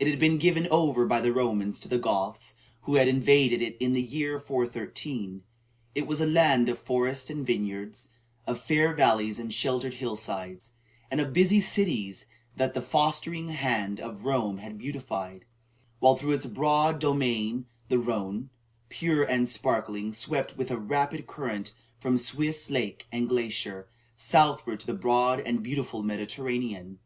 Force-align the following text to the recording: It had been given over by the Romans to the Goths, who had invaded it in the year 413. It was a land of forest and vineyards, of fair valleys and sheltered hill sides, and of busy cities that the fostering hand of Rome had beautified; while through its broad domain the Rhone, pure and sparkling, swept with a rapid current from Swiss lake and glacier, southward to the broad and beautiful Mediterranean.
It 0.00 0.08
had 0.08 0.18
been 0.18 0.38
given 0.38 0.66
over 0.72 1.06
by 1.06 1.20
the 1.20 1.32
Romans 1.32 1.78
to 1.78 1.88
the 1.88 1.96
Goths, 2.00 2.56
who 2.80 2.96
had 2.96 3.06
invaded 3.06 3.62
it 3.62 3.76
in 3.78 3.92
the 3.92 4.02
year 4.02 4.40
413. 4.40 5.44
It 5.94 6.04
was 6.04 6.20
a 6.20 6.26
land 6.26 6.68
of 6.68 6.80
forest 6.80 7.30
and 7.30 7.46
vineyards, 7.46 8.08
of 8.44 8.60
fair 8.60 8.92
valleys 8.92 9.38
and 9.38 9.54
sheltered 9.54 9.94
hill 9.94 10.16
sides, 10.16 10.72
and 11.12 11.20
of 11.20 11.32
busy 11.32 11.60
cities 11.60 12.26
that 12.56 12.74
the 12.74 12.82
fostering 12.82 13.50
hand 13.50 14.00
of 14.00 14.24
Rome 14.24 14.56
had 14.58 14.78
beautified; 14.78 15.44
while 16.00 16.16
through 16.16 16.32
its 16.32 16.46
broad 16.46 16.98
domain 16.98 17.66
the 17.88 18.00
Rhone, 18.00 18.50
pure 18.88 19.22
and 19.22 19.48
sparkling, 19.48 20.12
swept 20.12 20.56
with 20.56 20.72
a 20.72 20.76
rapid 20.76 21.28
current 21.28 21.72
from 22.00 22.18
Swiss 22.18 22.68
lake 22.68 23.06
and 23.12 23.28
glacier, 23.28 23.86
southward 24.16 24.80
to 24.80 24.86
the 24.88 24.92
broad 24.92 25.38
and 25.38 25.62
beautiful 25.62 26.02
Mediterranean. 26.02 26.98